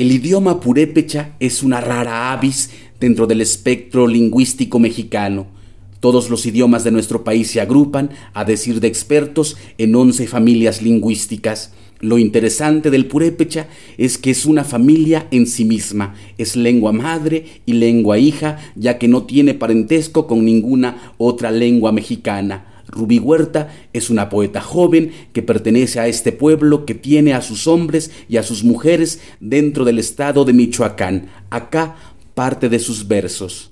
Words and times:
El 0.00 0.12
idioma 0.12 0.60
purépecha 0.60 1.36
es 1.40 1.62
una 1.62 1.78
rara 1.82 2.32
avis 2.32 2.70
dentro 2.98 3.26
del 3.26 3.42
espectro 3.42 4.06
lingüístico 4.06 4.78
mexicano. 4.78 5.48
Todos 6.00 6.30
los 6.30 6.46
idiomas 6.46 6.84
de 6.84 6.90
nuestro 6.90 7.22
país 7.22 7.50
se 7.50 7.60
agrupan, 7.60 8.08
a 8.32 8.46
decir 8.46 8.80
de 8.80 8.88
expertos, 8.88 9.58
en 9.76 9.94
once 9.94 10.26
familias 10.26 10.80
lingüísticas. 10.80 11.74
Lo 12.00 12.16
interesante 12.16 12.90
del 12.90 13.08
purépecha 13.08 13.68
es 13.98 14.16
que 14.16 14.30
es 14.30 14.46
una 14.46 14.64
familia 14.64 15.28
en 15.32 15.46
sí 15.46 15.66
misma, 15.66 16.14
es 16.38 16.56
lengua 16.56 16.92
madre 16.92 17.60
y 17.66 17.74
lengua 17.74 18.16
hija, 18.16 18.56
ya 18.76 18.96
que 18.96 19.06
no 19.06 19.24
tiene 19.24 19.52
parentesco 19.52 20.26
con 20.26 20.46
ninguna 20.46 21.12
otra 21.18 21.50
lengua 21.50 21.92
mexicana. 21.92 22.69
Rubí 22.90 23.18
Huerta 23.18 23.72
es 23.92 24.10
una 24.10 24.28
poeta 24.28 24.60
joven 24.60 25.12
que 25.32 25.42
pertenece 25.42 26.00
a 26.00 26.08
este 26.08 26.32
pueblo 26.32 26.84
que 26.84 26.94
tiene 26.94 27.34
a 27.34 27.42
sus 27.42 27.66
hombres 27.66 28.10
y 28.28 28.36
a 28.36 28.42
sus 28.42 28.64
mujeres 28.64 29.20
dentro 29.40 29.84
del 29.84 29.98
estado 29.98 30.44
de 30.44 30.52
Michoacán. 30.52 31.30
Acá 31.50 31.96
parte 32.34 32.68
de 32.68 32.78
sus 32.78 33.06
versos. 33.06 33.70